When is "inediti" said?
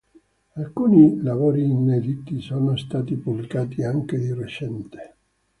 1.69-2.41